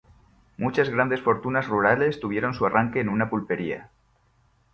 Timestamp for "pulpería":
3.29-3.91